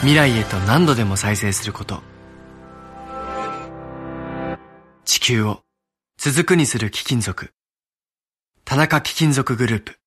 [0.00, 2.00] 未来へと何度でも再生すること。
[5.04, 5.60] 地球を
[6.16, 7.52] 続くにする貴金属。
[8.64, 9.98] 田中貴金属グループ。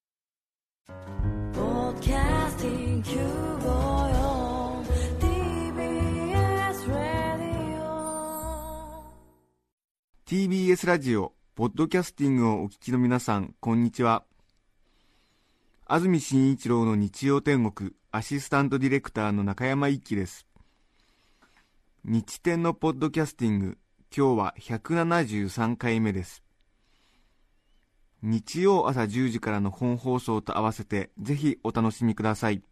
[1.52, 4.82] Podcasting Cubo
[5.20, 7.84] TBS Radio
[10.26, 14.24] TBS ラジオ、ポッドキャスティングをお聞きの皆さん、こんにちは。
[15.86, 20.46] 安住紳一郎の日曜天国、アシスタントディレクターの中山一輝です。
[22.04, 23.76] 日天のポッドキャスティング、
[24.16, 26.44] 今日は173回目です。
[28.22, 32.62] 日曜朝10時からの本放送と合わせて、ぜひお楽しみください。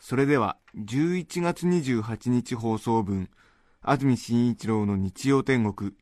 [0.00, 3.30] それでは、11月28日放送分、
[3.82, 5.92] 安住紳一郎の日曜天国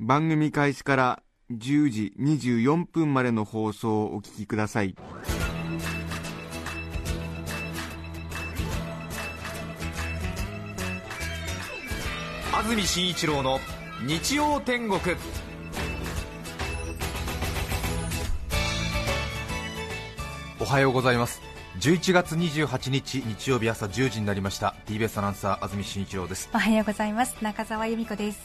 [0.00, 4.96] 番組開始から10時24分までの放送をお聞きください
[12.58, 13.60] 安住紳一郎の
[14.04, 14.98] 日曜天国。
[20.58, 21.40] おはようございます。
[21.78, 24.74] 11月28日日曜日朝10時になりました。
[24.86, 26.50] TBS アナウンサー安住紳一郎です。
[26.52, 27.36] おはようございます。
[27.42, 28.40] 中澤由美子です。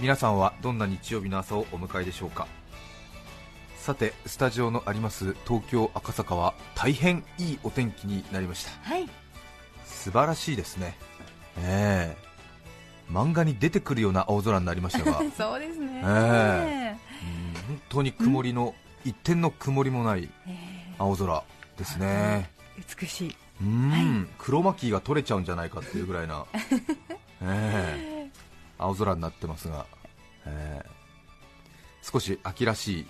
[0.00, 2.48] 皆さんはどんな日曜日の朝をお迎えでしょうか？
[3.76, 8.72] さてスタジオのあります東京赤坂は大変いいお天気になりました。
[8.82, 9.08] はい。
[9.84, 10.96] 素晴らしいですね。
[11.58, 12.23] ええ
[13.10, 15.20] 漫画に出てくるような青空になりましたが。
[15.36, 16.02] そうですね。
[16.04, 16.96] え
[17.68, 21.42] 本当に曇りの一点の曇りもないえ青空
[21.76, 22.50] ですね。
[22.78, 23.36] ー美しい。
[23.60, 26.44] うん、クロマキーが取れちゃうんじゃないかっていうぐらいな、
[27.42, 28.30] ええ。
[28.78, 29.86] 青空になってますが、
[30.44, 30.90] ええ。
[32.02, 33.06] 少し秋らしい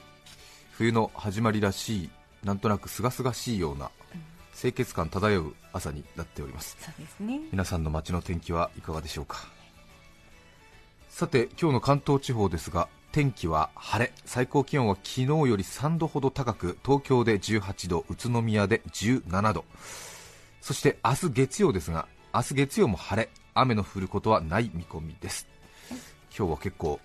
[0.72, 2.10] 冬の始まりらしい
[2.44, 3.90] なんとなく清々しいような
[4.54, 6.76] 清潔感漂う朝になっております。
[6.80, 7.40] そうですね。
[7.50, 9.46] 皆さんの街の天気はいかがでしょうか？
[11.14, 14.12] さて今日の関東地方ですが天気は晴れ。
[14.24, 19.64] 最高気温は昨日より3度ほど高く東京で18度宇都宮で17度。
[20.60, 23.30] そして明日月曜ですが明日月曜も晴れ。
[23.54, 25.46] 雨の降ることはない見込みです。
[26.36, 26.98] 今日は結構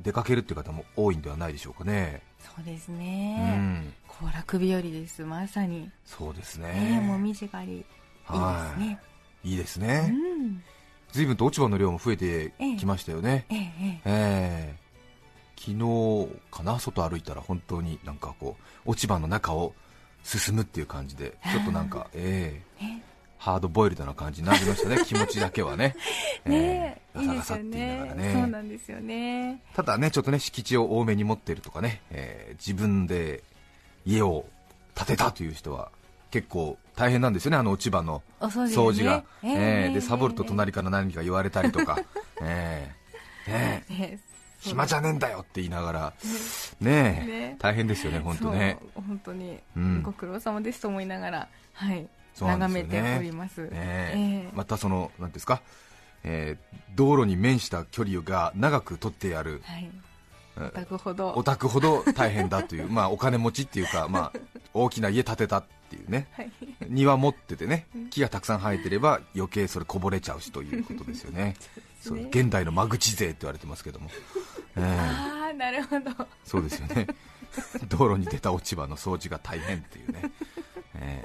[0.00, 2.20] 出かけるっていう方も多いんではないでしょうかね。
[2.40, 3.94] そうですうねん。
[4.08, 5.88] 行楽日和ですまさに。
[6.04, 6.98] そうですね。
[6.98, 9.00] ねもみじ狩りいいですね。
[9.44, 9.54] い。
[9.54, 10.64] いですうね、ん
[11.16, 14.00] 随分と落ち葉の量も増えてきましたよね、ええええ。
[14.04, 14.86] ええ。
[15.58, 19.74] 昨日かな外歩いたら本当になんかこう落ち葉の中を
[20.22, 22.84] 進むっていう感じで ちょっとなんかええ。
[22.84, 23.02] ね
[23.38, 25.96] ハードボイルドな感じになりましたね 気持ちだけはね。
[26.44, 28.32] ねええガサガサって言いながらね。
[28.34, 29.62] そうなんですよね。
[29.74, 32.56] ただねちょっとね敷地を多めに持っているとかね、ええ。
[32.58, 33.42] 自分で
[34.04, 34.46] 家を
[34.94, 35.90] 建てたという人は
[36.30, 41.98] 結構大変なんですよねあの落ち葉のお掃除,、が、えええでサボると隣から何か言われたりとか、
[42.42, 42.94] え
[43.46, 43.94] えねえ。
[43.94, 46.12] ええ暇じゃねえんだよって言いながら、
[46.80, 50.02] ねえね大変ですよね、本当ね、本当に、うん。
[50.02, 52.08] ご苦労様ですと思いながら、はい、
[52.40, 53.62] 眺めております。
[53.64, 54.12] ねえ。
[54.48, 55.62] えまたその、なんですか、
[56.24, 59.60] えー道路に面した距離が長く取ってある。
[59.64, 60.02] はい、うん
[60.58, 64.38] お宅ほど、お宅ほど大変だという、まあお金持ちっていうか、まあ、
[64.72, 66.50] 大きな家建てたっていうね、はい、
[66.88, 71.54] 庭持っててね、木がたくさん生えてれば余計それこぼれちゃうしということですよね、
[72.02, 74.10] そう現代の間口税って言われてますけども。
[74.76, 74.82] ええ。
[74.82, 76.10] ああ、なるほど、
[76.44, 77.06] そうですよね。
[77.88, 80.22] 道路に出た落ち葉の掃除が大変っていうね、
[80.96, 81.24] え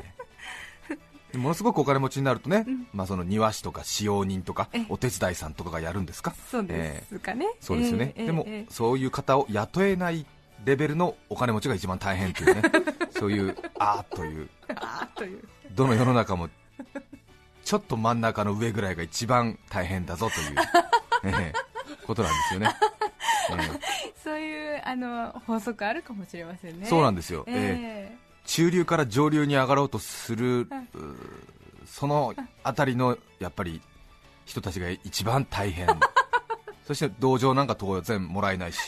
[1.33, 1.37] え。
[1.37, 4.85] ものすごくお金持ちになるとね、まあ、その庭師とか使用人とかええ。
[4.89, 6.35] お手伝いさんとかがやるんですか？
[6.49, 8.71] そうですかね、そうですよね、ええでも、ええ。
[8.71, 10.25] そういう方を雇えない
[10.65, 12.61] レベルのお金持ちが一番大変というね。
[13.17, 14.49] そういうあーという。
[14.75, 16.49] あーという、どの世の中も
[17.63, 20.55] ちょっと真ん中の上ぐらいが一番大変だぞという、
[21.37, 22.75] ええことなんですよね、
[23.51, 23.53] え
[24.09, 26.87] えそういうあの法則あるかもしれませんね。
[26.87, 28.15] そうなんですよ、ええ。
[28.15, 30.67] え中流から上流に上がろうとする、
[31.85, 32.33] その
[32.63, 33.81] あたりのやっぱり
[34.45, 35.87] 人たちが一番大変、
[36.87, 38.79] そして同情なんか当然もらえないし、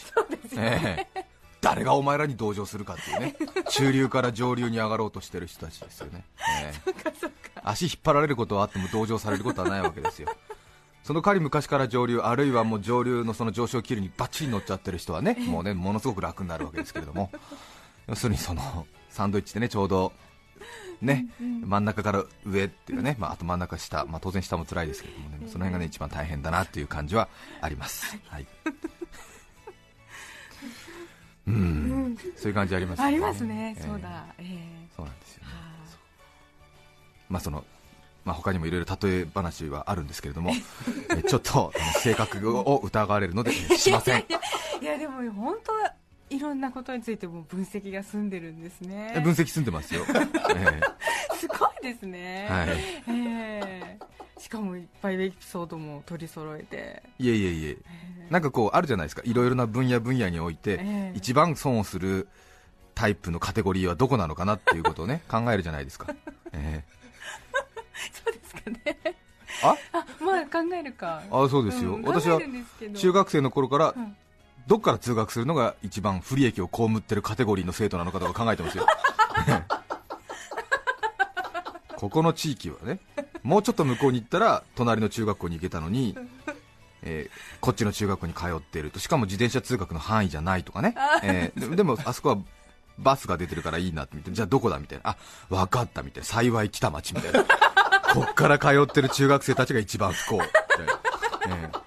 [0.58, 1.33] ええ
[1.64, 3.36] 誰がお前らに同情するかっていうね、
[3.70, 6.26] 中流から上流に上がろうとしてる人たちですよね、
[6.62, 6.92] ええ。
[6.92, 10.28] えそっかそっか、足引っ張られることはあっても同情されることはないわけですよ。
[11.04, 17.32] その代わり昔から上流あるいはもう上流のその上昇気流にバッチリ乗っちゃってる人はねもうねものすごく楽になるわけですけれども。
[18.08, 20.12] 要するにそのサンドイッチでねちょうど
[21.02, 27.28] ね、真ん中から上っていうかね、まあ、あと真ん中下、まあ、当然下も辛いですけれどもね、その辺がね一番大変だなっていう感じは
[27.60, 28.18] あります。
[28.28, 28.48] はい。
[31.46, 33.84] うん、そういう感じありますよありますね、ええ。
[33.84, 34.88] そうだ、ええ。
[34.96, 35.50] そうなんですよね。
[35.52, 35.60] は
[37.30, 37.66] まあその
[38.24, 40.52] まあ他にもいろいろ例え話はあるんですけれども、
[41.18, 44.26] えちょっと性格を疑われるのでえしません。
[44.82, 45.74] いやでも本当
[46.34, 49.14] いろんなことについても分析が済んでるんですね。
[49.16, 50.06] え分析済んでますよ。
[50.56, 50.82] え。
[51.36, 52.70] すごいですね、はい。
[52.70, 54.00] ええ
[54.44, 57.52] しかもいっぱいエピソードも取り揃えて、えいえいえ。
[57.52, 57.78] いえ、
[58.30, 61.14] なんかこうあるじゃないですか、いろいろな分野分野において、ええ。
[61.16, 62.28] 一番損をする
[62.94, 66.14] タイプのカテゴリーはどこなのかなっていうことをね 考えるじゃないですか。
[66.52, 66.84] え
[68.12, 68.82] そうですかね。
[69.06, 69.16] え
[69.64, 69.78] あ？
[69.94, 71.24] あまあ考えるか。
[71.32, 72.42] あそうですよ、うん私は
[72.96, 74.18] 中学生の頃からうん。
[74.68, 78.86] どっから通学するのが一番不利益を被ってるカテゴリーの生徒なのかとか考えてますよ。
[81.96, 83.00] ここの地域はね
[83.44, 86.18] もうちょっと向こうに行ったら隣の中学校に行けたのに、
[87.04, 92.38] えーこっちの中学校に通っているとしかも自転車通学の範囲じゃないとかね、えーででもあそこは
[92.98, 95.12] バスが出てるからいいなってじゃあどこだみたいな。
[95.12, 95.18] あ
[95.50, 96.26] 分かったみたいな。
[96.26, 97.44] 幸い北町みたいな。
[98.14, 100.36] こっから通ってる中学生たちが一番不幸。
[100.36, 101.84] みたいな、えー。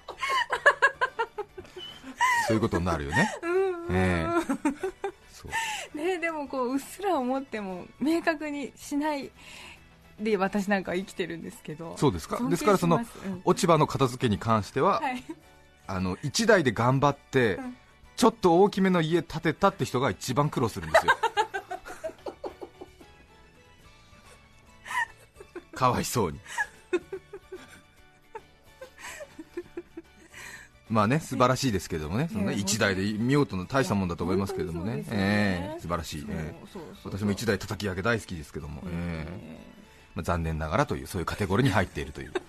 [2.47, 3.29] そういうことになるよね、
[3.91, 4.27] ええ
[5.33, 5.49] そ
[5.93, 9.29] うねでもこううっすら思っても明確にしない
[10.19, 11.95] で私なんかは生きてるんですけど。
[11.97, 12.39] そうですか。
[12.49, 12.99] ですからその
[13.45, 15.23] 落ち葉の片付けに関しては、はい。
[15.85, 17.77] あの1台で頑張って、うん。
[18.15, 21.13] ちょっと大きめの家建てたって人が一番苦労するんですよ。
[25.75, 26.39] かわいそうに。
[30.89, 32.29] まあね素晴らしいですけれどもね。
[32.31, 34.95] そのねいや1台で見ようとの大したもんだと思いますけれどもね。
[34.95, 35.05] ね。
[35.11, 36.27] ええ素晴らしい、
[37.03, 39.27] 私も1台叩き上げ大好きですけども、え。
[39.29, 39.76] ええ
[40.17, 42.33] まあ、残念ながらというそういうカテゴリーに入っているという。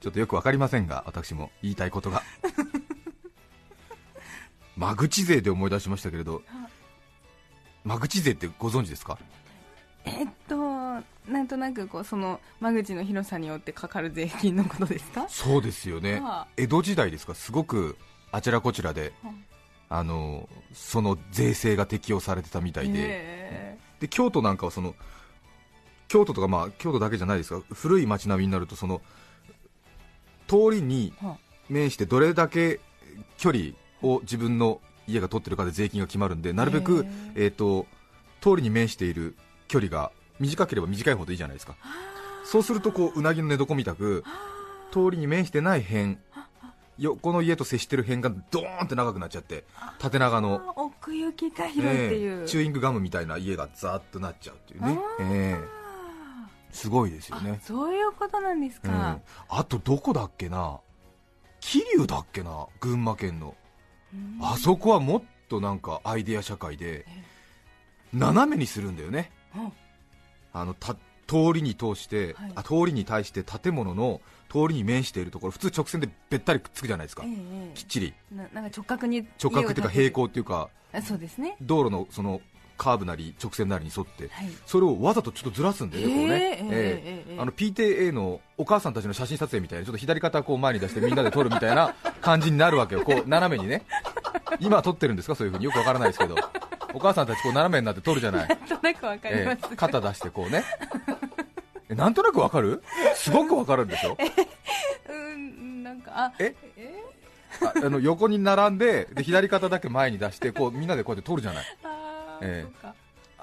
[0.00, 2.22] ちょっとよくわかりませんが私も言いたいことが。
[4.76, 6.42] 間口税で思い出しましたけれど
[7.84, 9.18] 間口税ってご存知ですか？
[10.04, 11.02] えっとな
[11.42, 15.26] んとなくこうその間口の広さによってかかる税金のことですか？
[15.28, 16.20] そうですよね。
[16.20, 17.34] はあ江戸時代ですか？
[17.34, 17.96] すごく
[18.30, 19.32] あちらこちらでは
[19.88, 24.94] あのその税制が適用されてたみたいで、えで京都なんかはその
[26.08, 29.00] 京都とかまあ京都だけじゃないですが古い街並みになるとその
[30.48, 31.36] 通りには
[31.68, 32.80] 面してどれだけ
[33.38, 37.86] 距離を自分の家が取ってるかで税金が決まるんでなるべく、えー、と
[38.40, 39.36] 通りに面している
[39.68, 40.10] 距離が
[40.40, 41.76] 短ければ短いほどいいじゃないですか。
[42.44, 44.24] そうするとこううなぎの寝床みたく
[44.90, 46.18] 通りに面してない辺
[47.00, 49.64] 横の家と接してる辺がドーンって長くなっちゃって
[49.98, 50.60] 縦長の。
[50.68, 55.80] あ奥行きが広いっていう、ええチューイングガムみたいな家がザーッとなっちゃうっていうね、ええ。
[56.72, 58.90] すごいですよあね、そういうことなんですうん。
[58.90, 59.18] か、
[59.48, 60.78] あとどこだっけな。
[61.60, 63.54] 桐生だっけな群馬県の。
[64.14, 64.38] うん。
[64.42, 67.06] あそこはもっとなんかアイデア社会で
[68.12, 69.30] 斜めにするんだよね。
[69.56, 69.72] うん。
[70.52, 70.96] あのた
[71.30, 78.12] 通りに通して、はい、あ通りに対して建物の通りに面しているところ普通直線でべったりくっつくじゃないですか、え、きっちり。
[78.34, 80.70] なんか直角に直角というか平行というか
[81.04, 81.56] そうですね。
[81.60, 82.40] 道路のその
[82.76, 93.84] カーブなり直線なりに沿って、はい、それをわざとちょっとずらすんで、こうね、え、ー、の PTA のお母さんたちの写真撮影みたいな、ちょっと左肩こう前に出してみんなで撮るみたいな感じになるわけよ、こう斜めにね、
[94.58, 95.66] 今撮ってるんですか、そういうふうに。
[95.66, 96.36] よくわからないですけど、
[96.94, 98.48] お母さんたちこう斜めになって撮るじゃない、
[99.76, 100.64] 肩出してこうね。
[101.94, 102.82] なんとなくわかる？
[103.14, 104.16] すごくわかるんでしょ、
[105.08, 106.54] うんなんかあえ？
[106.76, 106.94] え？
[107.62, 111.64] ああの横に並んでで、左肩だけ前に出してこうみんなでこうやって撮るじゃない？
[111.82, 112.62] あー、ええ。
[112.62, 112.94] そうか。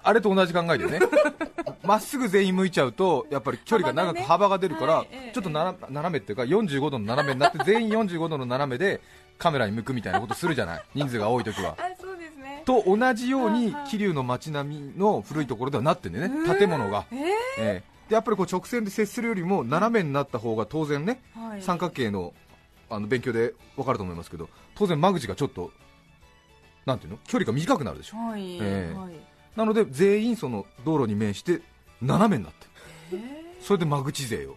[0.04, 1.00] あれと同じ考えだよね、
[1.84, 9.02] まっすぐ全員向いちゃうと、やっぱり距離が長く幅が出るから、はいええちょっとなら斜めっていうか、45度の斜めになって、全員45度の斜めで
[9.38, 11.76] カメラに向くみたいなことするじゃない、人数が多いときは。
[12.64, 16.58] と同じように桐生の街並みの古いところではなってんだよね、うん。
[16.58, 17.04] 建物が。
[17.12, 17.28] ええ
[17.60, 21.62] えでやっぱりこう直線で接するよりも斜めになった方が当然ね、えはい。
[21.62, 22.34] 三角形の
[22.90, 25.72] あの勉強で分かると思いますけど、当然間口がちょっと、
[26.86, 28.18] なんていうの、距離が短くなるでしょ。
[28.18, 28.98] はい、ええ。
[28.98, 29.14] はい。
[29.58, 31.62] なので全員その道路に面して
[32.02, 32.66] 斜めになって。
[33.18, 33.44] るえ。
[33.58, 34.56] えそれで間口税を、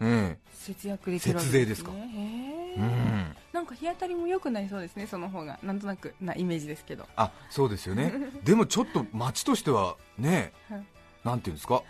[0.00, 1.90] え節約できるわけ節税ですか。
[1.90, 2.80] ねえ。
[2.80, 5.58] へえなんか日当たりも良くなりそうですねその方が。
[5.62, 7.06] なんとなくなイメージですけど。
[7.16, 8.12] あそうですよね。
[8.44, 10.84] でもちょっと町としてはねはい。
[11.24, 11.82] なんていうんですか？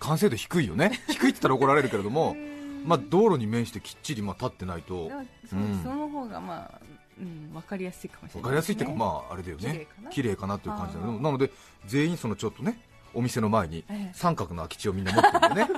[0.00, 1.00] 完成度低いよね。
[1.08, 2.36] 低いって言ったら怒られるけれども、
[2.84, 4.94] まあ、道路に面してきっちりまあ立ってないと。
[4.94, 5.82] ううん。
[5.82, 6.80] その方がまあ、
[7.18, 9.86] うん、分かりやすいかもしれ分ないかりやすいっていうか、まああれだよね。
[9.96, 10.10] かな？
[10.10, 11.20] 綺麗かなという感じだあー。
[11.20, 11.50] なので
[11.86, 12.78] 全員そのちょっとね
[13.14, 14.14] お店の前にええ。
[14.14, 15.68] 三角の空き地をみんな持ってるんだよね。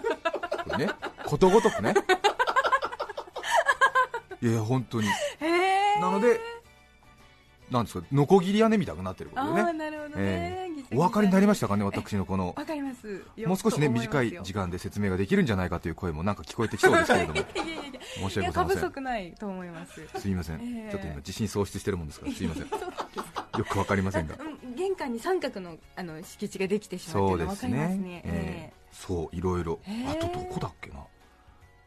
[0.64, 0.92] これね。
[1.24, 1.94] ことごとくね。
[4.40, 5.08] いや本当に。
[6.00, 6.40] なので
[7.70, 9.68] なんですかノコギリ屋根みたいになってるこあとでね。
[9.68, 12.54] あなるほどね、お分かりになりましたかね私のこの。
[12.56, 13.22] わかります。
[13.46, 17.40] もう少しね短い時間間で説明ができるんじゃないかという声もなんか聞こえてきそうですけれども。
[18.14, 18.84] 申し訳ございません。
[18.90, 20.20] 足ないと思います。
[20.20, 22.64] すいません、ええちょっと今自信喪失してるもんですからすいません。
[23.58, 24.36] よくわかりませんが。
[24.38, 28.22] うん玄関に三角のあの敷地ができてしまうっていうのは分かりますね。
[28.24, 31.04] ええそういろいろ、ええあとどこだっけな。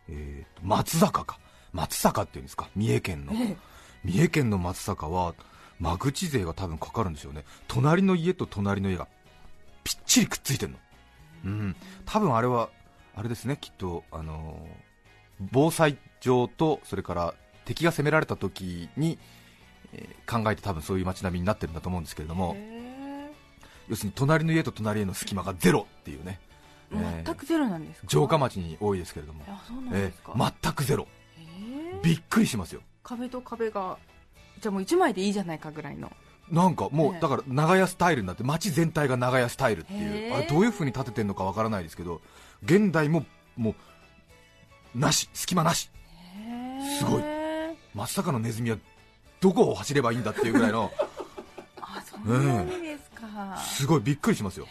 [0.10, 1.39] えーと松坂か。
[1.71, 2.69] 松坂っていうんですか。
[2.75, 3.57] 三重県の、ええ。
[4.03, 5.33] 三重県の松坂は
[5.81, 7.43] 間口税が多分かかるんですよね。
[7.67, 9.07] 隣の家と隣の家が
[9.83, 10.77] ぴっちりくっついてるの。
[11.45, 11.75] うん。
[12.05, 12.69] 多分あれは
[13.15, 17.33] あれですねきっとあのー防災上とそれから
[17.65, 19.17] 敵が攻められた時に、
[19.91, 23.31] えー考えて多分そういう街並みになってるんだと思うんですけれども、へ
[23.89, 28.07] 要するに隣の家と隣への隙間がゼロっていうね、ーえー全くゼロなんですか？
[28.07, 29.43] 城下町に多いですけれども、
[29.91, 31.07] 全くゼロ。
[32.03, 32.81] びっくりしますよ。
[33.03, 33.97] 壁と壁が
[34.62, 36.12] じゃあもう一枚でいいじゃないかぐらいの。
[36.50, 40.34] なんかもう、ええだから長屋スタイルになって街全体が長屋スタイルっていう。
[40.36, 42.22] あれどういう風に建ててるのかわからないですけど
[42.63, 43.25] 現代も
[43.58, 43.75] も
[44.96, 45.89] うなし隙間なし。
[47.00, 47.24] すごい。
[47.94, 48.77] 松坂のネズミは
[49.39, 50.91] どこを走ればいいんだっていうぐらいの。
[51.82, 54.68] あそうなんですか、すごいびっくりしますよ。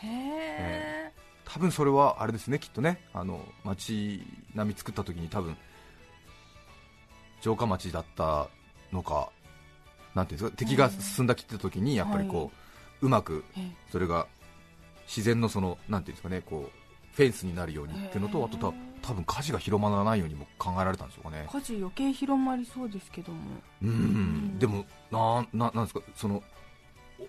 [1.45, 3.05] 多分それはあれですねきっとね。
[3.13, 4.23] あの街
[4.55, 5.57] 並み作った時に多分
[7.41, 8.49] 城下町だった
[8.93, 9.31] のか
[10.15, 12.51] なんていうんですか敵が進んだきって時にやっぱりこう、は
[13.03, 13.71] うまくええ。
[13.91, 14.27] それが
[15.07, 21.49] 自然のそのなんていうんですかねこうフェンスになるようにっていうのとあとた多分火事が広まらないようにも考えられたんでしょうかね。
[21.51, 23.39] 火事余計広まりそうですけども。
[23.83, 24.59] うん。
[24.59, 26.43] でもなななんですかその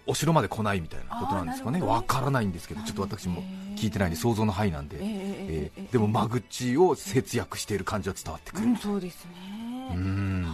[0.08, 1.80] おお城まで来ないみたいなことなんですかね。
[1.80, 3.42] ねわからないんですけどちょっと私も
[3.76, 8.68] 聞いてないんで想像の範囲なんで、えええええええーでも間口を節約している感じは伝わってくる。
[8.68, 9.94] うんそうですね。
[9.96, 10.46] うん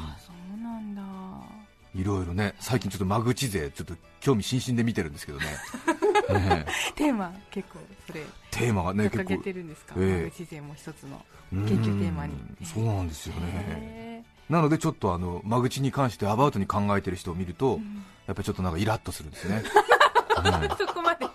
[1.95, 5.45] いろいろね最近ちょっと間口税ちょっと興味津々で見てるんですけどね。
[5.45, 6.65] ね
[6.95, 9.95] テーマ結構それテーマがね結構てるんですか？
[9.97, 10.23] ええ。
[10.25, 12.33] 間口税も一つのうん研究テーマに。
[12.63, 13.41] そうなんですよね。
[13.53, 18.05] へなのでちょっとあの間口に関してアバウトに考えてる人を見ると、ん。
[18.27, 19.69] やっぱりちょっとなんかイラッとするんですね、え
[20.77, 21.25] そこまで。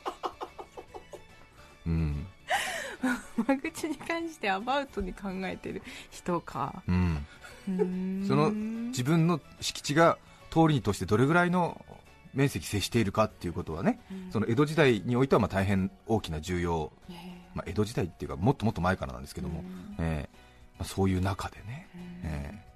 [1.86, 2.26] うん。
[3.46, 6.82] 間口に関してアバウトに考えてる人か。
[6.86, 7.26] うん、
[7.68, 8.28] うーん。
[8.28, 10.18] その自分の敷地が
[10.52, 11.80] 通りにとしてどれぐらいの
[12.34, 14.30] 面積接しているかっていうことはね、うん。
[14.30, 17.16] その江戸時代においてはまあ大変大きな重要、ええ。
[17.54, 20.04] まあ、江戸時代っていうかもっともっと前からなんですけども、うん。
[20.04, 20.36] ええ。
[20.78, 21.88] まあ、そういう中でね、
[22.24, 22.72] ええ。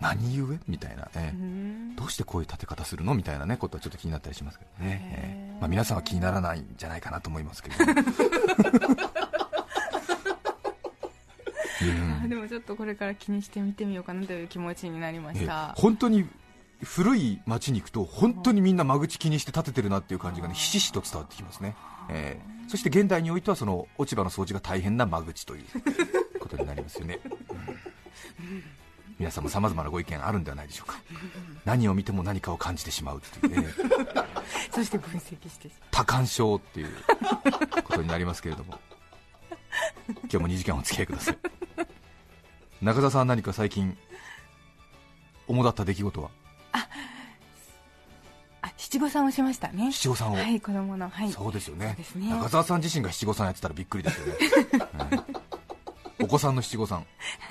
[0.00, 1.36] 何故みたいな、ええ。
[1.36, 1.96] うん。
[1.96, 5.54] どうしてこういう建て方するのみたいなねことはちょっと気になったりしますけどね、え。
[5.56, 7.76] えまあ、皆さんは気にならないんじゃないかなと思いますけど、
[11.82, 12.22] うん。
[12.24, 16.28] あでもちょっとこれから気にして見てみようかなという気持ちになりましえた本当に
[16.84, 21.76] 古い町に行くと本当にみんな間口気にして建ててるなっていう感じがねひしひしと伝わってきますね、
[22.08, 25.64] えーそして現代においてはその落ち葉の掃除が大変な間口という
[26.38, 27.34] ことになりますよね、うん。
[29.18, 30.98] 皆さんもさまざまなご意見あるんではないでしょうか。
[31.66, 33.68] 何を見ても何かを感じてしまうっていうね
[34.70, 36.88] そして分析してし多感症っていう
[37.84, 38.78] ことになりますけれども。
[40.22, 41.38] 今日も2時間お付き合いください。
[42.80, 43.98] 中澤さんは何か最近
[45.46, 46.30] 主だった出来事は？
[46.30, 46.41] あ
[48.92, 49.90] 七五三をしましたね。
[49.90, 51.08] 七五三を、はい子供の。
[51.08, 51.32] はい。
[51.32, 51.96] そうですよね。
[52.14, 52.28] ね。
[52.28, 54.34] 中澤さん自身が七五三やってたらびっくりですよね、
[54.98, 55.08] は
[56.20, 57.06] いお子さんの七五三。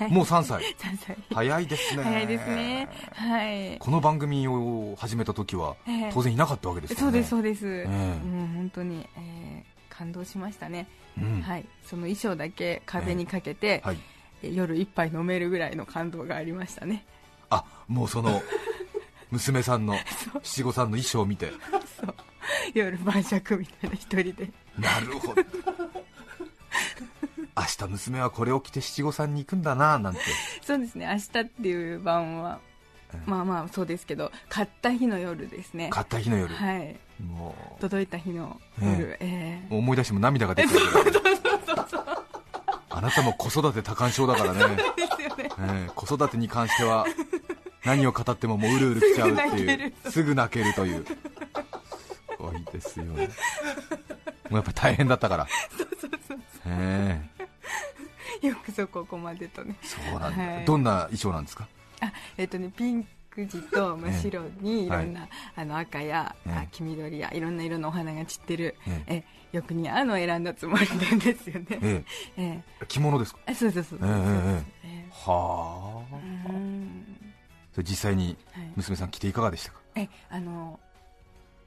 [0.08, 0.62] もう3歳。
[0.78, 1.18] 3歳。
[1.34, 2.04] 早いですね。
[2.04, 2.88] 早いですね。
[3.16, 3.78] はい。
[3.80, 6.10] この番組を始めた時はええ。
[6.14, 7.00] 当然いなかったわけですよね。
[7.00, 10.88] そうですそうです、えもう本当に、えー感動しましたね、
[11.20, 11.42] うん。
[11.42, 11.66] はい。
[11.84, 13.98] その衣装だけ壁にかけて、はい。
[14.42, 17.04] え夜一杯飲めるぐらいの感動がありましたね。
[17.50, 18.40] あもうその
[19.32, 19.96] 娘さんの
[20.42, 21.52] 七五三の衣装を見て。
[22.74, 24.50] 夜晩酌みたいな一人で。
[24.78, 25.42] なるほど。
[27.56, 30.20] 明日娘はこれを着て七五三に行くんだななんて。
[30.62, 31.06] そうですね。
[31.06, 32.60] 明日っていう晩は
[33.14, 33.30] ええ。
[33.30, 35.88] まあまあそうですけど買った日の夜ですね。
[35.90, 36.96] 買った日の夜、はい。
[37.22, 37.80] もう。
[37.80, 39.70] 届いた日の夜、ええ。
[39.70, 40.86] もう思い出しても涙が出てくる
[42.90, 44.82] あなたも子育て多感症だからね、で
[45.16, 45.48] すよね。
[45.58, 47.06] ええ子育てに関しては
[47.84, 49.76] 何を語ってももううるうるきちゃうっていう。
[50.04, 50.10] る。
[50.10, 51.04] すぐ泣けるという。
[51.04, 51.16] す
[52.38, 53.28] ごいですよね。
[54.50, 55.46] もうやっぱり大変だったから。
[55.76, 57.20] そうそうそうへ
[58.42, 59.76] よくぞここまでとね。
[59.82, 60.64] えそうなんだ、はい。
[60.64, 61.68] どんな衣装なんですか？
[62.00, 66.52] あえっとねピンク地と真っ白にいろんな、はあの赤や、ええ。
[66.52, 69.56] あ黄緑やいろんな色のお花が散ってる、ええ。
[69.56, 71.66] よく似合うのを選んだつもりなんですよね。
[71.70, 72.04] え
[72.36, 72.42] え。
[72.80, 73.40] え着物ですか？
[73.46, 76.52] えそうそうそうそうええはあ
[77.72, 78.72] それ実際にはい。
[78.76, 80.78] 娘さん着ていかがでしたか、えあの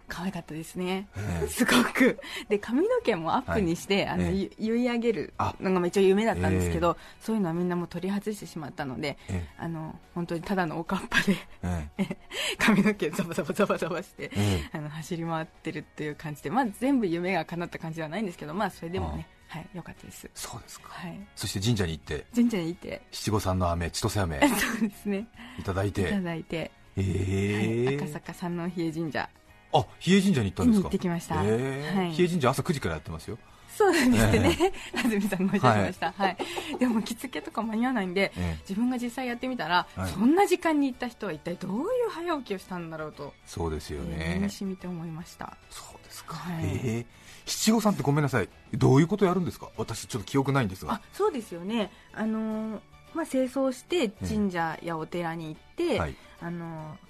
[0.08, 1.48] 可愛かったですね、ええ。
[1.50, 2.20] すごく。
[2.48, 4.32] で髪の毛もアップにして、あのええ。
[4.60, 5.56] ゆ結い上げるあ。
[5.60, 9.48] のが一応夢だったんですけど、そういうのはみんなもう取り外してしまったのでえ。
[9.58, 12.18] あの本当にただのおかっぱでええ。
[12.60, 14.78] 髪の毛ザバザバザバザバして、ええ。
[14.78, 20.90] あの走り回ってるっていう感じで、まあ、全部夢が叶った感じではないんですけど、まあ、それでもね、はい、よかったです、そうですか。
[20.90, 23.02] はい、そして神社に行って神社に行って。
[23.12, 25.28] 七五三の飴千歳飴 そうですね。
[25.58, 29.30] いただいいたてだいて、ええはい、赤坂三王比叡神社。
[29.74, 32.12] あ比叡神社に行ったんですにか行ってきました、ええはい。
[32.12, 33.38] 比叡神社朝9時からやってますよ。
[33.76, 36.38] そうなんですってね、安住さんがおっしゃってました、はい。
[36.80, 38.58] でも着付けとか間に合わないんで、ええ。
[38.62, 40.12] 自分が実際やってみたら、はい。
[40.12, 45.58] そんな時間に行った人は一体どういう早起きをしたんだろうと、そうですよ身ねに染みて思いました。
[45.70, 46.64] そうですか、はい。
[46.64, 46.70] え
[47.00, 47.06] え
[47.46, 48.50] 七五三ってごめんなさい。
[48.74, 49.70] どういうことやるんですか？
[49.78, 50.94] 私ちょっと記憶ないんですが。
[50.94, 52.80] あそうですよね、あのー
[53.14, 56.16] まあ、清掃して神社やお寺に行って、はい。
[56.42, 57.06] あのー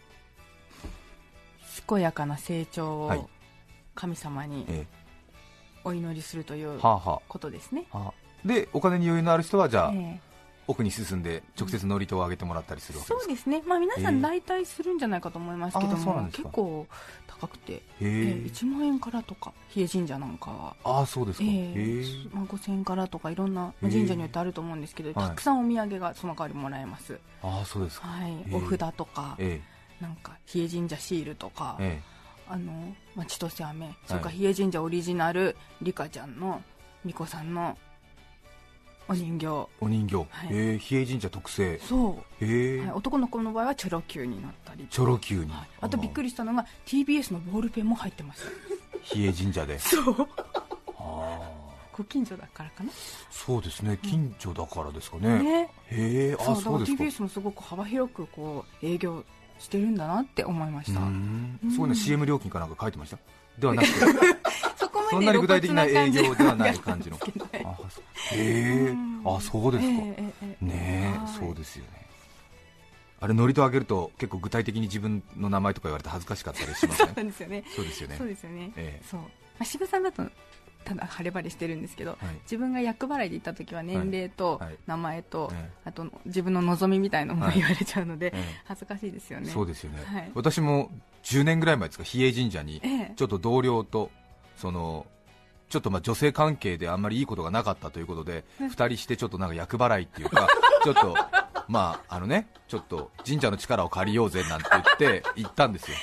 [1.87, 3.17] 健やかな成長はい。
[3.17, 3.29] を
[3.95, 4.87] 神様にえ
[5.83, 7.85] お祈りするということですね。
[7.91, 8.47] あはあ。
[8.47, 10.19] でお金に余裕のある人はじゃあ、え
[10.67, 13.19] 奥に進んで直接祝詞をあげてもらったりするえわけですか？
[13.21, 16.43] そうですね、まあ、皆さええん大体するんじゃないかと思いますけども、ですか。
[16.43, 16.87] 結構
[17.27, 18.09] 高くて、へええ
[18.45, 20.75] え1万円からとか、比叡神社なんかは。
[20.83, 22.03] ああそうですか、えへええ
[22.33, 25.29] まあ、5000円からとかいろんな神社によってあると思うんですけど、はい。
[25.29, 28.07] たくさんお土産がその代わりもらえます、ああそうですか。
[28.07, 28.31] はい。
[28.31, 29.61] ええお札とか、え
[30.01, 32.15] なんか比叡神社シールとか、ええ
[32.47, 32.71] あの
[33.15, 34.37] まあ、千歳飴それからはい。
[34.37, 36.61] 比叡神社オリジナルリカちゃんの
[37.03, 37.77] 巫女さんの
[39.07, 39.45] お人形。
[39.45, 39.49] え
[39.81, 40.27] お人形、はい。
[40.49, 41.79] へえ比叡神社特製。
[41.79, 45.67] そへえ、う、はい、男の子の場合はチョロ Q になったりチョロ Q に、はい。
[45.81, 48.45] あとびっくりしたのが TBS のボールペンも入ってます。
[49.03, 49.77] 比叡神社で。
[49.79, 50.27] そう。
[50.97, 51.51] ああ
[51.97, 52.89] ご近所だからかな。
[53.31, 53.97] そうですね。
[54.03, 55.69] 近所だからですかね、ね。
[55.87, 56.79] へえあそう。
[56.79, 57.03] ですか。
[57.03, 59.23] TBS もすごく幅広くこう営業
[59.59, 60.99] してるんだなって思いました。
[61.71, 61.95] すごいね。
[61.95, 63.17] CM 料金かなんか書いてました？
[63.59, 63.93] ではなくて
[65.09, 67.17] そんなに具体的な営業ではない感じの
[68.31, 68.93] え う。
[68.93, 71.27] んあそうですか、えええええねえ、はい。
[71.27, 72.05] そうですよね。
[73.19, 77.63] あれ祝詞をあげると結構具体的に自分の名前とか言われて恥ずかしかったりしますそうねなんですよね。
[77.75, 78.15] そうですよね。
[78.17, 79.05] そうですよね、ええ。
[79.05, 79.27] そう、ま
[79.61, 80.23] あ、渋さんだと
[80.83, 82.35] ただ晴れ晴れしてるんですけど、はい。
[82.43, 84.67] 自分が厄払いで行った時は年齢とはい。
[84.67, 87.55] はい名前と、えあと自分の望みみたいなのもはい。
[87.55, 88.55] 言われちゃうので、ええ。
[88.65, 89.49] 恥ずかしいですよね。
[89.49, 90.31] そうですよね、はい。
[90.35, 90.91] 私も
[91.23, 93.13] 10年ぐらい前ですか比叡神社にええ。
[93.15, 94.11] ちょっと同僚と
[94.55, 95.05] その
[95.69, 100.47] ちょっとまあ女性関係であんまりいいことがなかったということで、2人してちょっとなんか厄払いっていうか、
[100.83, 101.15] ちょっと、
[101.67, 105.97] まああのね、ちょっと神社の力を借りようぜなんて言って行ったんですよ、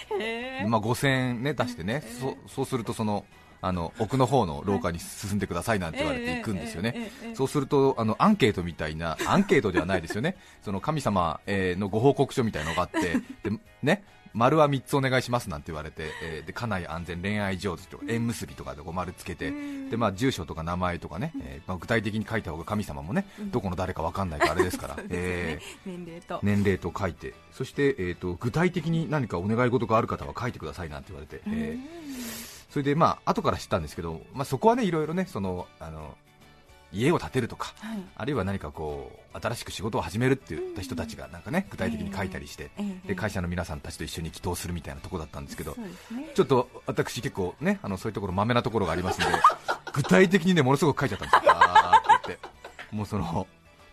[0.68, 3.24] まあ、5000円、ね、出してね、そそうするとその
[3.64, 13.00] あの奥の方の廊下に進んでくださいなんて言われて行くんですよね、そうするとあのアンケートみたいな、アンケートではないですよね、その神様えーのご報告書みたいなのがあって、
[13.48, 19.52] でね、丸は3つお願いしますなんて言われて、えーで家内安全、恋愛上手とか縁結びとかでこう丸つけて、
[19.90, 24.96] でまあ、住所とか名前とかね、えーまあ、具体的に書いた方が神様もね、どこの誰か分かんないからあれですから。
[25.10, 36.16] えー年齢と、年齢と書いてそして、えー、と具体的に何かお願い事がある方は書いてくださいなんて言われて、えーそれでまあ後から知ったんですけど、まあ、そこはねいろいろねそのあの
[36.92, 37.98] 家を建てるとかはい。
[38.16, 45.90] あるいは何かこう新しく仕事を始めるって言った人たちがなんかね具体的に書いたりして、ええで会社の皆さんたちと一緒に祈祷するみたいなところだったんですけどね。
[46.34, 49.38] ちょっと私結構ねあのそういうところまめなところがありますので
[49.92, 51.52] 具体的にねものすごく書いちゃったんですよ。
[51.56, 52.48] あーって言って。
[52.94, 53.46] もうその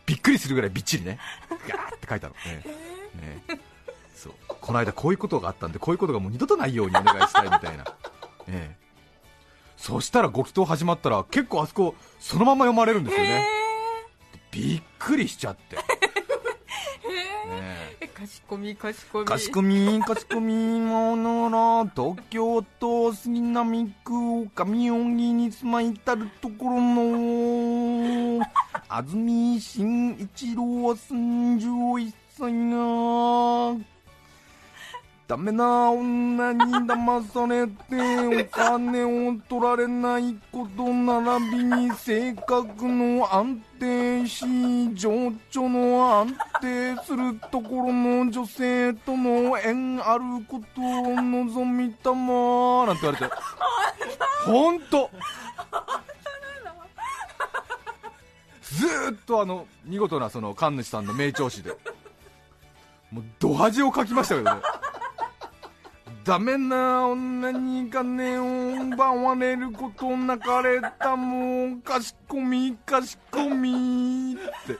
[0.05, 2.33] びっくりするぐらいびっちりねガーって書いたの。
[2.33, 3.59] ねね
[4.15, 4.33] そう。
[4.47, 7.85] この間こういうことがあったんでこういうことがもう二度とないようにお願いしたいみたいな、
[8.47, 8.88] ええ、
[9.79, 13.45] そしたらご祈祷始まったら結構あそこそのまま読まれるんですよね、
[14.51, 15.81] びっくりしちゃって、 ね
[17.49, 17.97] え。
[18.01, 19.25] えかしこみかしこみ。
[19.25, 21.49] かしこみかしこみもの
[21.85, 28.45] ら東京都杉並区上荻に住まいたるところの
[28.89, 32.51] 安住紳一郎31歳
[33.79, 33.98] が
[35.29, 44.43] ダメな女に騙されてお金を取られないこと並びに性格の安定し
[44.95, 53.31] 情緒の安定するところの女性との縁あることを望みたまなんて言われて。
[54.47, 55.11] 本当。
[58.63, 61.77] ずっとあの見事なその神主さんの名調子で。
[63.11, 64.61] もうド恥をかきましたけどね。
[66.29, 74.37] ダメな女に金を奪われることなかれたもうかしこみかしこみっ
[74.67, 74.77] て。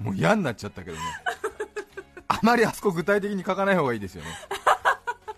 [0.00, 1.02] もう嫌になっちゃったけどね。
[2.28, 4.30] あまりあそこ具体的に書かない方がいいですよね。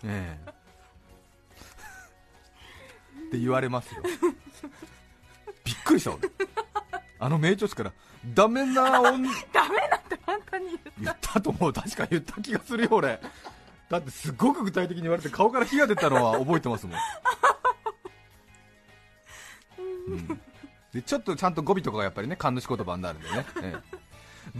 [0.05, 0.51] ええ。
[3.27, 4.03] って言われますよ。
[5.63, 6.29] びっくりした俺。
[7.17, 7.91] あの名調子から。
[8.33, 9.29] ダメな 女。
[9.51, 11.41] ダメだって本当に言った。
[11.41, 11.73] と思う。
[11.73, 13.19] 確か言った気がするよ俺。
[13.91, 16.97] だってすごく具体的に言われて顔から火が出たのは覚えてますもん、
[20.07, 20.41] うん、
[20.93, 23.97] でちょっとちゃんと語尾とかがやっぱりね神主言葉になるんでね、ええ。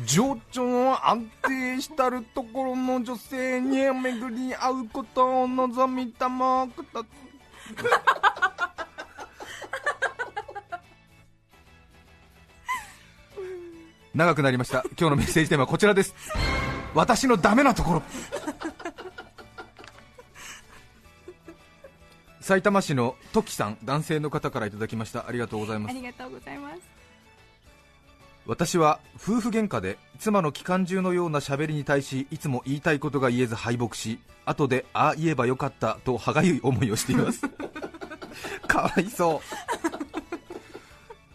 [0.06, 7.00] 情緒の安定したるところの女性に巡り合うことを望みたまくた
[14.22, 14.84] 長くなりました。
[15.00, 16.14] 今日のメッセージテーマはこちらです。
[16.94, 18.04] 私のダメなところ。
[22.40, 25.28] 埼玉市のトキさん男性の方からいただきました。
[25.28, 25.92] ありがとうございます。
[25.92, 26.82] ありがとうございます。
[28.46, 37.42] 私は夫婦喧嘩で妻の機関銃のような喋りに対しいつも言いたいことが言えず敗北し後でああ言えばよかったと歯がゆい思いをしています。
[38.68, 39.92] かわいそう。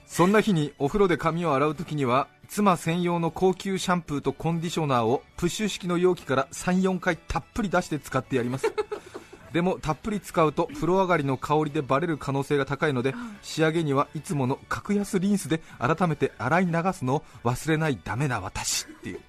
[0.07, 8.73] そんな日にお風呂で髪を洗う時には妻専用の高級シャンプーとコンディショナーをプッシュ式の容器から34回たっぷり出して使ってやります。
[9.53, 19.21] でもたっぷり使うと風呂上がりの香りでバレる可能性が高いので仕上げにはいつもの格安リンスで改めて洗い流すのを忘れないダメな私っていう。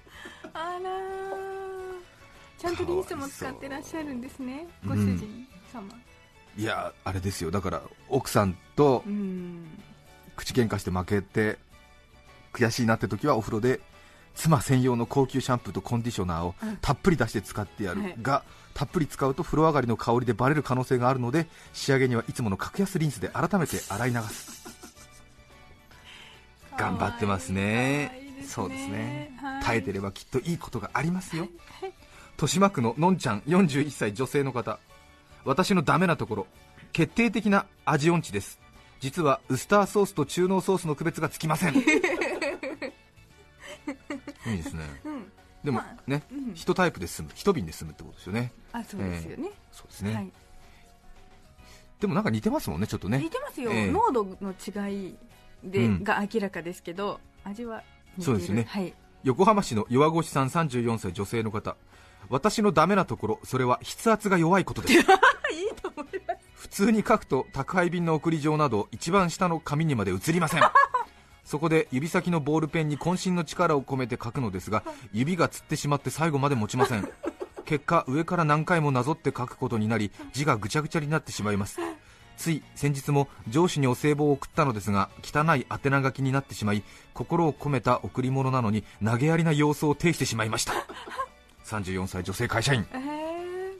[0.52, 0.98] あらー。
[2.58, 4.66] ちゃんとリンスも使ってらっしゃるんですね。
[4.86, 4.96] ごう。
[4.96, 5.84] ん主人様。
[6.56, 7.50] いやあれですよ。
[7.50, 9.66] だから奥さんとうん。
[10.36, 11.58] 口喧嘩して負けて
[12.58, 13.80] 悔しいなって時はお風呂で
[14.34, 16.76] 妻専用の高級シャンプーとコンディショナーをうん。
[16.80, 18.14] たっぷり出して使ってやる、はい。
[18.22, 18.44] が
[18.74, 24.68] たっぷり使うと風呂上がりの香りでバレる可能性があるので仕上げにはいつもの格安リンスで改めて洗い流す。
[26.76, 28.26] 頑張ってますね。
[28.46, 29.62] そうですね、はい。
[29.64, 31.48] 耐えてればきっといいことがありますよ、
[31.80, 31.92] はい。
[32.34, 34.78] 豊島区ののんちゃん41歳女性の方。
[35.44, 36.46] 私のダメなところ
[36.92, 38.60] 決定的な味音痴です。
[39.00, 41.74] 実はウスターソースと中濃ソースの区別がつきません
[44.46, 44.84] いいですね。
[45.04, 45.32] うん。
[45.64, 46.52] でもまあね、うん。
[46.54, 48.52] 一タイプで済む一瓶で済むってことですよね。
[48.72, 50.32] あそうですよね、そうですね、はい。
[52.00, 53.18] でもなんか似てますもんねちょっとね。
[53.18, 53.90] 似てますよ、ええ。
[53.90, 55.16] 濃度の違い
[55.64, 56.04] で、うん。
[56.04, 57.82] が明らかですけど味は
[58.20, 58.66] そうですね。
[58.68, 58.94] はい。
[59.24, 61.76] 横浜市の弱腰さん34歳女性の方。
[62.30, 64.94] 私のダメなところそれは筆圧が弱いことです。
[64.94, 65.02] いい
[65.80, 66.48] と思います。
[66.54, 70.62] 普通に書くと宅配便の送り状など一番下の紙にまで移りません
[71.48, 74.82] そこで指先のボールペンに渾身の力を込めて書くのですが
[75.14, 77.08] 指がつってしまって最後まで持ちません。
[77.64, 81.78] 結果上から何回もなぞって書くことになり字がぐちゃぐちゃになってしまいます。
[82.36, 86.82] つい先日も上司にお歳暮を送ったのですが汚い宛名書きになってしまい
[87.14, 90.74] 心を込めた贈り物なのに投げやりな様子を呈してしまいました。
[91.64, 92.86] 34歳女性会社員。
[92.92, 93.78] えー、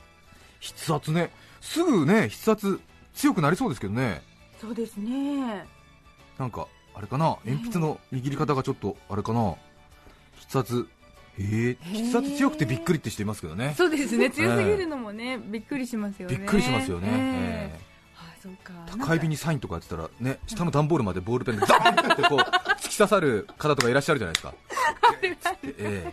[0.86, 1.30] 筆圧ね。
[1.60, 2.80] すぐね筆圧
[3.12, 4.22] 強くなりそうですけどね。
[4.58, 5.66] そうですね。
[6.38, 6.66] なんか
[6.98, 7.38] あれかな？
[7.44, 9.54] 鉛筆の握り方がちょっとあれかな？
[10.48, 10.88] 筆圧。
[11.38, 13.72] えー筆圧強くてびっくりって人いますけどね。
[13.76, 14.28] そうですね。
[14.28, 16.36] 強すぎるのもね、びっくりしますよね。
[16.36, 17.80] びっくりしますよね、ええ。
[17.80, 17.80] え
[18.16, 18.72] あそうか。
[18.88, 22.38] え宅配便にサインとかやってたらね下の段ボールまでボールペンでザーンってこう
[22.82, 24.54] 突き刺さる方とかいらっしゃるじゃないですか。
[25.22, 26.12] え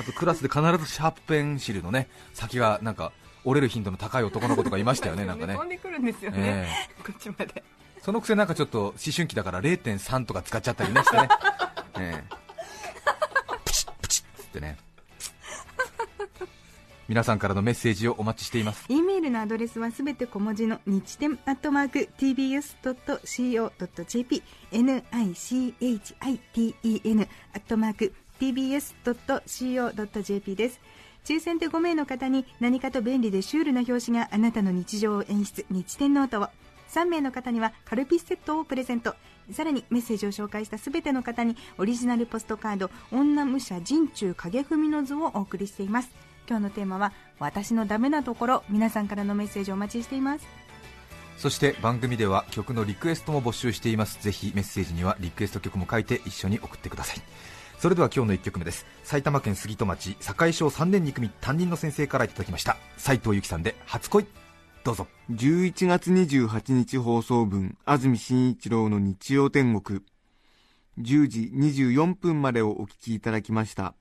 [0.00, 3.12] あとクラスで必ずシャープペンシルのね先がなんか
[3.44, 5.26] 折れる頻度の高い男の子とかいましたよね。
[5.26, 5.54] なんかね。
[5.54, 7.02] 飛んでくるんですよね、ええ。
[7.04, 7.62] こっちまで
[8.02, 11.28] そのくせなんかちょっと思春期だから0.3とか使っちゃったりねしてね、
[11.98, 12.24] え え。
[13.64, 14.76] プチップチッつってね。
[17.08, 18.86] 皆さんからのメッセージをお待ちしています。
[18.88, 28.12] E メールのアドレスはすべて小文字の nichiten アットマーク tbs.co.jp nichiten アットマーク
[29.60, 30.80] tbs.co.jp です。
[31.24, 36.48] 抽選で5名の方に何かと便利でシュールな表紙があなたの日常を演出日天ノートを
[36.92, 39.14] 3名の方にはカルピスセットをプレゼント。
[39.50, 46.10] さらにメッセージを紹介したすべての方にオリジナルポストカード女武者陣中影踏の図をお送りしています。
[46.48, 48.64] 今日のテーマは私のダメなところ。
[48.68, 50.46] 皆さんからのメッセージをお待ちしています。
[51.38, 54.22] そして番組では曲のリクエストも募集しています。
[54.22, 57.22] ぜひメッセージにはリクエスト曲も書いて一緒に送ってください。
[57.78, 58.86] それでは今日の1曲目です。
[59.02, 62.76] 埼玉県杉戸町堺小3年2組担任の先生からいただきました。
[62.96, 64.41] 斉藤由貴さんで初恋。
[64.84, 65.06] どうぞ。
[65.30, 70.00] 11月28日放送分安住紳一郎の日曜天国。
[70.98, 73.94] 10時24分までをお聞きいただきました。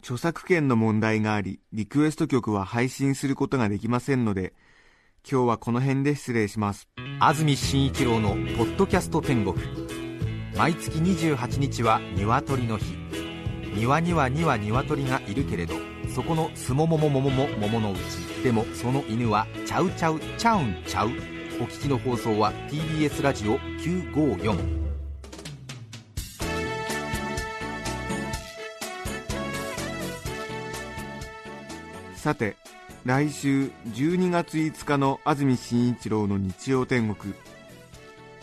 [0.00, 4.54] 著作権の問題がありリクエスト曲は配信することができませんので
[5.28, 6.88] 今日はこの辺で失礼します。
[7.20, 9.56] 安住紳一郎の「ポッドキャスト天国」
[10.56, 12.96] 毎月28日は鶏の日。
[13.74, 18.26] 庭には2羽鶏がいるけれどそこのすもももももも桃のうち。
[18.42, 24.86] でもその犬はちゃうちゃうちゃうんちゃうお聞きの放送は TBS ラジオ954
[32.14, 32.56] さて
[33.04, 37.34] 来週12月5日の安住紳一郎の日曜天国。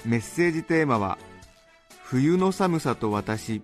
[0.05, 1.17] メッセージテーマは
[2.03, 3.61] 「冬の寒さと私」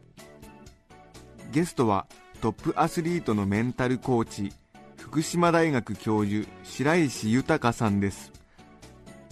[1.52, 2.06] ゲストは
[2.42, 4.54] トップアスリートのメンタルコーチ
[4.96, 8.32] 福島大学教授白石豊さんです。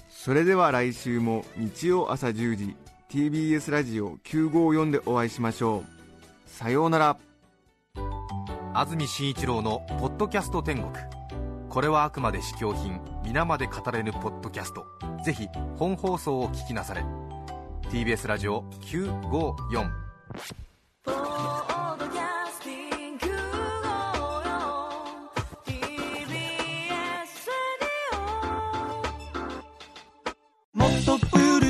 [0.10, 2.76] それでは来週も日曜朝10時
[3.10, 6.50] TBS ラジオ954でお会いしましょう。
[6.50, 7.18] さようなら。
[8.74, 10.92] 安住紳一郎の「ポッドキャスト天国」
[11.70, 14.86] これはあくまで試供品皆まで語れぬポッドキャスト。
[15.24, 17.06] ぜひ本放送を聞きなされ。
[17.90, 19.90] TBS ラジオ954